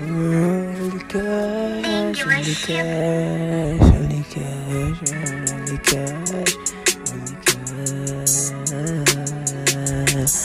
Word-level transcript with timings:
Only 0.00 1.00
cash, 1.08 2.22
only 2.22 2.54
cash, 2.54 3.80
only 3.82 4.22
cash, 4.30 5.02
only 5.10 5.78
cash, 5.82 6.22
only 7.10 7.36
cash. 10.14 10.38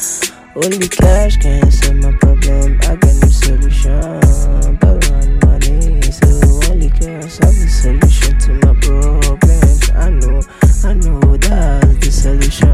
Only 0.55 0.87
cash 0.87 1.37
can 1.37 1.71
solve 1.71 1.97
my 1.97 2.11
problem. 2.13 2.79
I 2.81 2.95
got 2.95 3.13
no 3.21 3.27
solution. 3.27 4.19
But 4.79 5.09
one 5.11 5.39
money, 5.45 6.01
so 6.01 6.27
only 6.71 6.89
cash 6.89 7.37
have 7.37 7.53
the 7.53 7.67
solution 7.69 8.33
to 8.39 8.51
my 8.65 8.73
problems. 8.81 9.89
I 9.91 10.09
know, 10.09 10.41
I 10.83 10.93
know 10.93 11.37
that's 11.37 11.97
the 11.99 12.11
solution. 12.11 12.72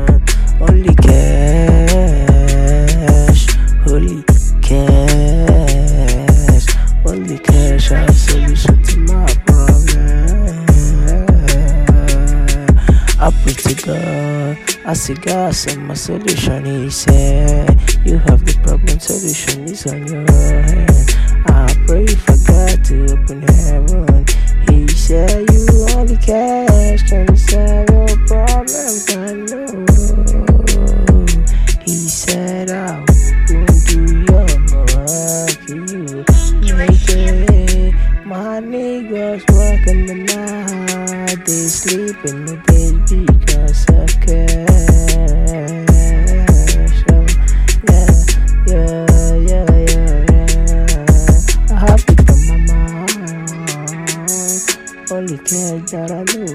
God, 13.90 14.58
I 14.86 14.94
see 14.94 15.16
God 15.16 15.56
send 15.56 15.88
my 15.88 15.96
solution. 15.96 16.64
He 16.66 16.92
said, 16.92 17.70
You 18.06 18.20
have 18.20 18.46
the 18.46 18.54
problem, 18.62 19.00
solution 19.00 19.64
is 19.64 19.88
on 19.88 20.06
your 20.06 20.32
hand. 20.32 21.18
I 21.48 21.74
pray 21.88 22.06
for 22.06 22.38
God 22.46 22.86
to 22.86 23.14
open 23.14 23.42
heaven. 23.42 24.26
He 24.70 24.88
said, 24.90 25.50
You 25.50 25.66
only 25.98 26.18
cash 26.18 27.02
can 27.10 27.36
solve 27.36 27.90
your 27.90 28.14
problems. 28.30 29.10
I 29.10 29.34
know. 29.50 29.86
He 31.82 31.98
said, 32.08 32.70
I 32.70 33.00
will 33.50 33.66
do 33.90 34.02
your 34.30 34.50
work 34.94 35.58
you. 35.68 36.24
Make 36.78 37.10
it. 37.10 37.96
My 38.24 38.60
niggas 38.62 39.50
work 39.52 39.88
in 39.88 40.06
the 40.06 40.14
night, 40.14 41.44
they 41.44 41.68
sleep 41.68 42.24
in 42.26 42.46
the 42.46 42.69
Only 55.12 55.38
cash 55.40 55.90
that 55.90 56.12
I 56.12 56.22
know 56.38 56.46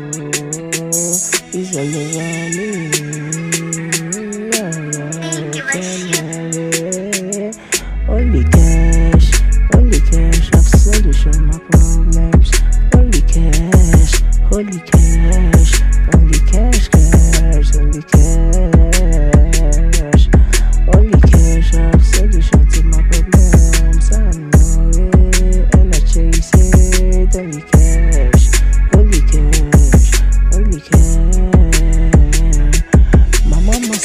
is 1.59 1.77
all 1.77 1.91
around 1.91 2.57
me. 2.57 2.84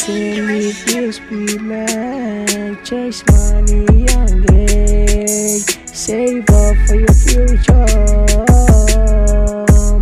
Say 0.10 0.42
me 0.42 0.72
this 0.72 1.20
be 1.30 1.58
man, 1.60 2.84
chase 2.84 3.24
money 3.30 3.86
young 4.10 4.44
age, 4.54 5.70
save 5.86 6.50
up 6.50 6.76
for 6.88 6.96
your 6.96 7.16
future. 7.26 7.86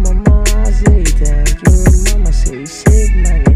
Mama 0.06 0.66
say 0.72 1.04
thank 1.20 1.56
you, 1.64 1.76
mama 2.08 2.32
say 2.32 2.66
save 2.66 3.16
money 3.26 3.56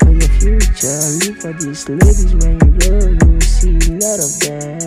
for 0.00 0.10
your 0.10 0.32
future. 0.40 1.00
Live 1.20 1.38
for 1.40 1.52
these 1.60 1.88
ladies 1.88 2.34
when 2.34 2.54
you 2.62 2.70
go, 2.82 2.94
you 3.26 3.40
see 3.40 3.76
a 3.76 3.98
lot 4.02 4.18
of 4.26 4.32
them. 4.40 4.81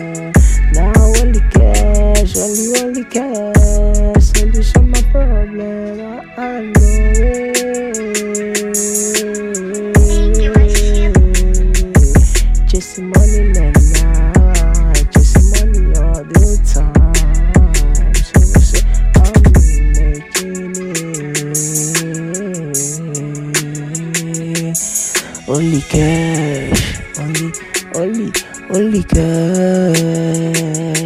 only 25.48 25.80
cash, 25.82 27.00
only, 27.18 27.52
only, 27.94 28.32
only 28.70 29.02
cash. 29.04 31.05